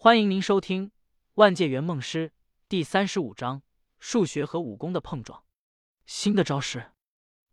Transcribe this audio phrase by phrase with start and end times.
[0.00, 0.90] 欢迎您收听
[1.34, 2.28] 《万界圆梦师》
[2.68, 3.62] 第三十五章：
[3.98, 5.42] 数学和武功的碰撞。
[6.06, 6.92] 新的招式，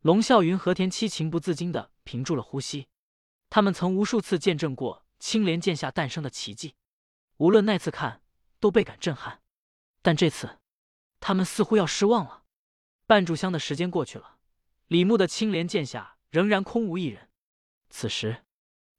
[0.01, 2.87] 龙啸云和田七情不自禁的屏住了呼吸。
[3.49, 6.75] 他们曾无数次见证过青莲剑下诞生的奇迹，
[7.37, 8.21] 无论那次看
[8.59, 9.41] 都倍感震撼，
[10.03, 10.59] 但这次
[11.19, 12.43] 他们似乎要失望了。
[13.07, 14.37] 半炷香的时间过去了，
[14.85, 17.27] 李牧的青莲剑下仍然空无一人。
[17.89, 18.45] 此时，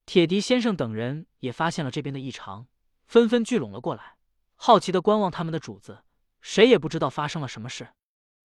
[0.05, 2.67] 铁笛先生等人也发现了这边的异常。
[3.07, 4.17] 纷纷聚拢了过来，
[4.55, 6.05] 好奇的观望他们的主子。
[6.41, 7.89] 谁也不知道发生了什么事。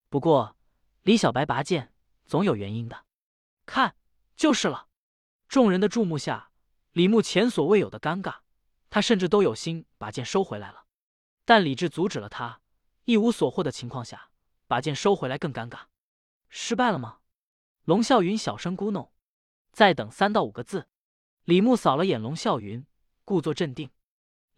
[0.10, 0.56] 不过
[1.04, 1.94] 李小白拔剑
[2.26, 3.05] 总有原因的，
[3.66, 3.96] 看
[4.36, 4.88] 就是了。
[5.48, 6.52] 众人的注目下，
[6.94, 8.38] 李牧前所未有的尴尬，
[8.90, 10.86] 他甚至都有心把剑收回来了，
[11.46, 12.62] 但李治阻止了他。
[13.05, 14.30] 一无所获的情况下，
[14.68, 15.82] 把剑收回来更尴尬。
[16.50, 17.20] 失败了吗？
[17.86, 19.10] 龙啸云小声咕哝
[19.72, 20.88] ：“再等三到五个字。”
[21.46, 22.86] 李牧扫了眼龙啸云，
[23.26, 23.90] 故作镇定。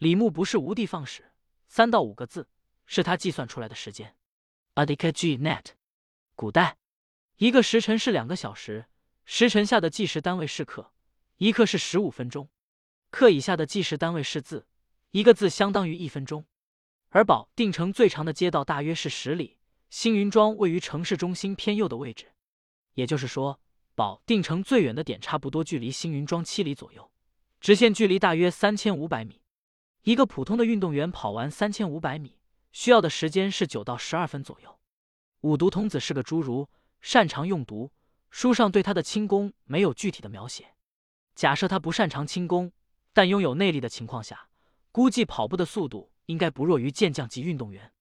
[0.04, 1.32] 李牧不是无的放矢，
[1.70, 2.50] 三到五个字
[2.86, 4.18] 是他计算出来的时间。
[4.76, 5.68] Adikg net，
[6.36, 6.76] 古代
[7.38, 8.88] 一个时辰是两个小时，
[9.24, 10.92] 时辰下的计时单位是刻，
[11.38, 12.50] 一刻是十五分钟，
[13.12, 14.68] 刻以下的计时单位是字，
[15.12, 16.46] 一个字相当于一分钟。
[17.12, 19.58] 而保定城最长的街道大约是十里，
[19.90, 22.34] 星云庄位于城市中心偏右的位置，
[22.96, 23.62] 也就是说，
[23.96, 27.10] 保定城最远的点差不多距离星云庄七里左右，
[27.62, 29.40] 直线距离大约三千五百米。
[30.04, 32.38] 一个普通的运动员跑完三千五百米
[32.74, 34.80] 需要的时间是九到十二分左右。
[35.42, 37.92] 五毒童子是个侏儒，擅长用毒。
[38.30, 40.74] 书上对他的轻功没有具体的描写。
[41.36, 42.74] 假设他不擅长轻功，
[43.14, 44.50] 但拥有内力的情况下，
[44.92, 47.94] 估计跑步的速度应该不弱于健将级运动员。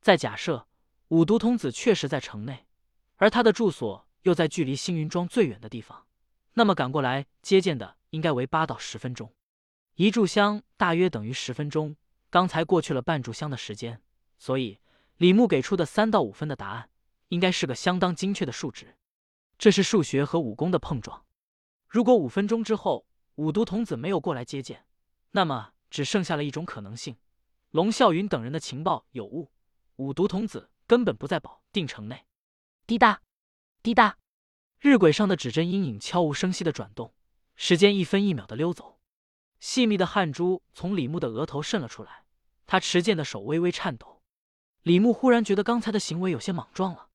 [0.00, 0.66] 再假设
[1.08, 2.66] 五毒童子确实在城内，
[3.16, 6.06] 而他的住所又在距离星云庄最远的地方，
[6.54, 9.30] 那么赶过来接见的应该为八到十分钟。
[9.96, 11.96] 一炷香大约等于十分钟，
[12.30, 14.00] 刚才过去了半炷香的时间，
[14.38, 14.78] 所以
[15.18, 16.88] 李牧给出的三到五分的答案，
[17.28, 18.96] 应该是个相当精确的数值。
[19.58, 21.24] 这是数学和武功的碰撞。
[21.86, 24.86] 如果五分钟之后五毒童子没有过来接见，
[25.32, 27.16] 那么只剩下了一种可能性：
[27.70, 29.52] 龙啸云等人的情报有误，
[29.96, 32.24] 五毒童子根本不在保定城内。
[32.86, 33.20] 滴答，
[33.82, 34.16] 滴答，
[34.80, 37.14] 日晷上的指针阴影悄无声息的转动，
[37.56, 38.91] 时间一分一秒的溜走。
[39.62, 42.24] 细密的汗珠从李牧的额头渗了出来，
[42.66, 44.20] 他持剑的手微微颤抖。
[44.82, 47.10] 李牧忽然觉得刚才的行为有些莽撞了，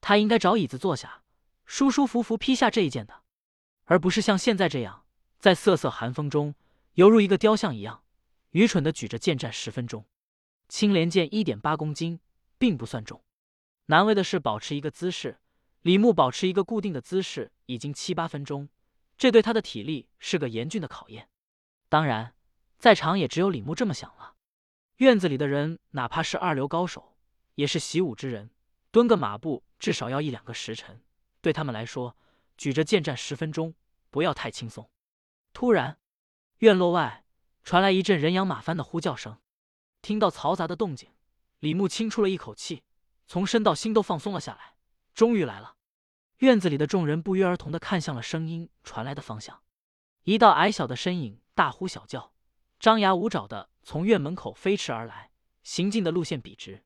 [0.00, 1.22] 他应该找椅子坐下，
[1.66, 3.24] 舒舒服服劈下这一剑的，
[3.84, 5.04] 而不是像现在这样
[5.38, 6.54] 在瑟瑟寒风中，
[6.94, 8.02] 犹如一个雕像一样
[8.52, 10.06] 愚蠢的举着剑战十分钟。
[10.70, 12.20] 青莲剑一点八公斤，
[12.56, 13.22] 并不算重，
[13.84, 15.38] 难为的是保持一个姿势。
[15.82, 18.70] 李牧保持一个固定的姿势已经七八分钟，
[19.18, 21.28] 这对他的体力是个严峻的考验。
[21.92, 22.34] 当然，
[22.78, 24.36] 在场也只有李牧这么想了。
[24.96, 27.18] 院子里的人，哪怕是二流高手，
[27.56, 28.50] 也是习武之人，
[28.90, 31.02] 蹲个马步至少要一两个时辰。
[31.42, 32.16] 对他们来说，
[32.56, 33.74] 举着剑站十分钟，
[34.08, 34.88] 不要太轻松。
[35.52, 35.98] 突然，
[36.60, 37.26] 院落外
[37.62, 39.36] 传来一阵人仰马翻的呼叫声。
[40.00, 41.10] 听到嘈杂的动静，
[41.58, 42.84] 李牧轻出了一口气，
[43.26, 44.76] 从身到心都放松了下来。
[45.12, 45.76] 终于来了！
[46.38, 49.60] 院子里的众人不约而同的看向了声音传来的方向，
[50.22, 51.41] 一道矮小的身影。
[51.54, 52.32] 大呼小叫，
[52.78, 55.30] 张牙舞爪的从院门口飞驰而来，
[55.62, 56.84] 行进的路线笔直。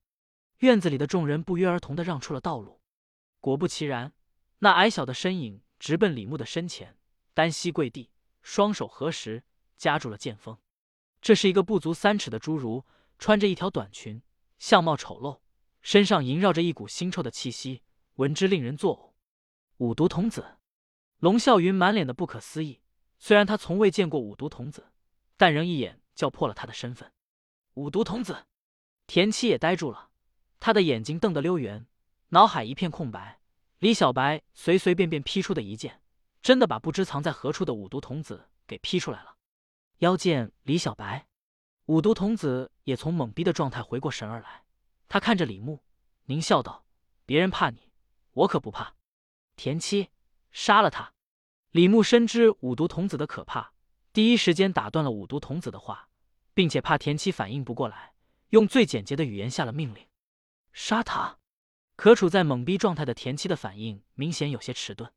[0.58, 2.80] 院子里的众人不约而同的让出了道路。
[3.40, 4.12] 果不其然，
[4.58, 6.98] 那矮小的身影直奔李牧的身前，
[7.32, 8.10] 单膝跪地，
[8.42, 9.44] 双手合十，
[9.76, 10.58] 夹住了剑锋。
[11.20, 12.84] 这是一个不足三尺的侏儒，
[13.18, 14.22] 穿着一条短裙，
[14.58, 15.40] 相貌丑陋，
[15.80, 17.82] 身上萦绕着一股腥臭的气息，
[18.14, 19.12] 闻之令人作呕。
[19.76, 20.56] 五毒童子，
[21.18, 22.80] 龙啸云满脸的不可思议。
[23.18, 24.92] 虽然他从未见过五毒童子，
[25.36, 27.12] 但仍一眼叫破了他的身份。
[27.74, 28.46] 五毒童子，
[29.06, 30.10] 田七也呆住了，
[30.60, 31.86] 他的眼睛瞪得溜圆，
[32.28, 33.40] 脑海一片空白。
[33.78, 36.00] 李小白随随便便劈出的一剑，
[36.40, 39.36] 真的把不知藏在何处的五毒童子给劈出来了。
[39.98, 41.26] 妖剑李小白，
[41.86, 44.64] 五毒童子也从懵逼的状态回过神儿来，
[45.08, 45.82] 他看着李牧，
[46.26, 46.84] 狞笑道
[47.26, 47.92] ：“别人怕你，
[48.32, 48.94] 我可不怕。
[49.56, 50.10] 田七，
[50.52, 51.12] 杀了他。”
[51.76, 53.74] 李牧深知五毒童子的可怕，
[54.14, 56.08] 第一时间打断了五毒童子的话，
[56.54, 58.14] 并且怕田七反应不过来，
[58.48, 60.06] 用最简洁的语言下了命令
[60.72, 61.36] ：“杀他！”
[61.94, 65.12] 可处在懵逼状态的田七的反应明显有些迟钝，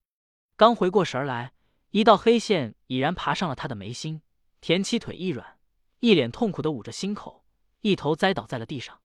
[0.58, 1.54] 刚回过神来，
[1.92, 4.22] 一道黑线已然爬上了他的眉心。
[4.60, 5.60] 田七腿一软，
[6.02, 7.46] 一脸痛苦的捂着心口，
[7.80, 9.00] 一头栽倒在了地上。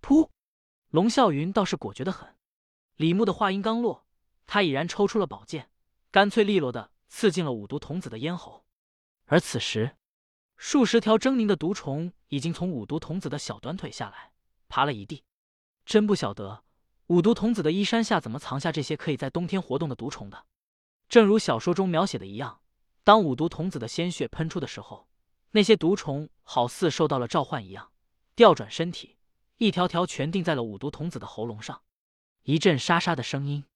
[0.00, 0.30] 噗！
[0.88, 2.34] 龙啸云倒是果决的很。
[2.96, 4.06] 李牧的话音刚落，
[4.46, 5.68] 他已然抽出了宝剑。
[6.16, 8.64] 干脆利落的刺进了五毒童子的咽喉，
[9.26, 9.98] 而此时，
[10.56, 14.32] 数十条狰狞的毒虫已经从五毒童子的小短腿下来，
[14.66, 15.24] 爬了一地。
[15.84, 16.64] 真不晓得
[17.08, 20.46] 五毒童子的衣衫下怎么藏下这些可以在冬天活动的毒虫的。
[21.06, 22.62] 正如小说中描写的一样，
[23.04, 25.06] 当五毒童子的鲜血喷出的时候，
[25.50, 27.92] 那些毒虫好似受到了召唤一样，
[28.34, 29.18] 调转身体，
[29.58, 31.82] 一条条全钉在了五毒童子的喉咙上。
[32.44, 33.66] 一阵沙沙的声音，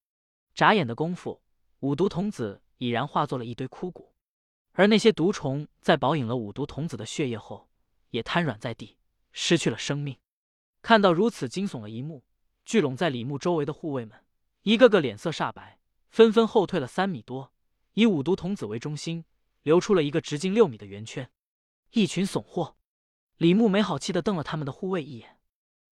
[0.54, 1.42] 眨眼的功夫，
[1.80, 4.14] 五毒童子已然化作了一堆枯骨。
[4.72, 7.68] 而那些毒虫在饱饮了五毒童子的血液后，
[8.10, 8.96] 也瘫软在地，
[9.32, 10.16] 失去了生命。
[10.80, 12.24] 看到如此惊悚的一幕，
[12.64, 14.24] 聚拢在李牧周围的护卫们
[14.62, 17.52] 一个个脸色煞白，纷纷后退了三米多，
[17.94, 19.24] 以五毒童子为中心，
[19.62, 21.30] 留出了一个直径六米的圆圈。
[21.90, 22.76] 一群怂货！
[23.36, 25.38] 李牧没好气的瞪了他们的护卫一眼。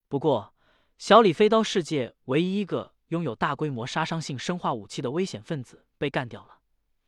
[0.06, 0.54] 不过，
[0.96, 6.60] 小李飞刀世界唯一一个拥有大规模杀伤性生化武器的危险分子被干掉了。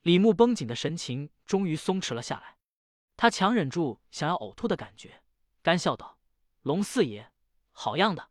[0.02, 2.56] 李牧绷紧的神情终于松弛了下来，
[3.16, 5.22] 他强忍住想要呕吐的感觉，
[5.62, 6.18] 干笑道
[6.62, 7.30] ：“龙四爷，
[7.72, 8.30] 好样的！”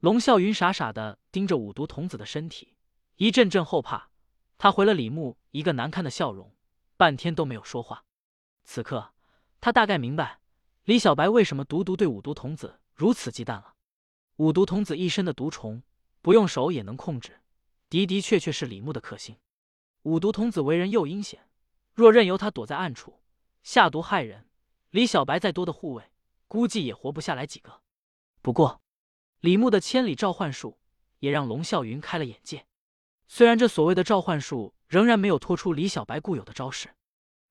[0.00, 2.76] 龙啸云傻傻的盯着五毒童子的身体，
[3.16, 4.10] 一阵阵后怕。
[4.58, 6.54] 他回了李牧一个难看的笑容，
[6.96, 8.04] 半天都没有说话。
[8.64, 9.14] 此刻，
[9.60, 10.40] 他大概明白
[10.84, 13.74] 李小白为什么独独对五毒童子如此忌惮了。
[14.36, 15.82] 五毒童子一身的毒虫，
[16.28, 17.40] 不用手也能控制，
[17.88, 19.38] 的的确确是李牧的克星。
[20.02, 21.48] 五毒童子为人又阴险，
[21.94, 23.22] 若任由他躲在暗处
[23.62, 24.46] 下毒害人，
[24.90, 26.04] 李小白再多的护卫，
[26.46, 27.80] 估计也活不下来几个。
[28.42, 28.82] 不过，
[29.40, 30.78] 李牧的千里召唤术
[31.20, 32.66] 也让龙啸云开了眼界。
[33.26, 36.90] 虽然这所谓的召唤术仍然没有拖出李小白固有的招式，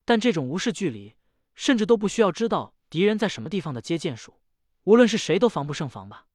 [0.06, 1.16] 但这种无视距离，
[1.56, 4.36] 甚至都不需要知道敌人在什么地方的接剑术，
[4.84, 6.28] 无论是谁都防不胜防吧？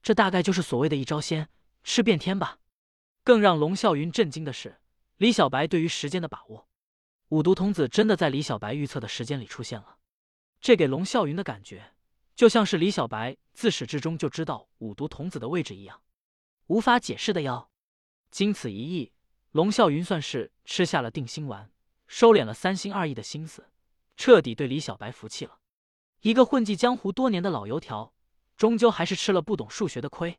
[0.00, 1.48] 这大概就是所谓的一招鲜
[1.82, 2.58] 吃遍天吧？
[3.22, 4.80] 更让龙啸云震惊的是。
[5.16, 6.66] 李小白对于时间的把握，
[7.28, 9.98] 五毒童子真的在李小白预测的时间里出现了。
[10.60, 11.94] 这给龙啸云的感觉，
[12.34, 16.02] 就像是李小白自始至终就知道五毒童子的位置一样，
[16.68, 17.70] 无法解释的妖。
[18.30, 19.12] 经此一役，
[19.52, 21.70] 龙啸云算是吃下了定心丸，
[22.06, 23.68] 收敛了三心二意的心思，
[24.16, 25.58] 彻底对李小白服气了。
[26.20, 28.14] 一个混迹江湖多年的老油条，
[28.56, 30.38] 终究还是吃了不懂数学的亏。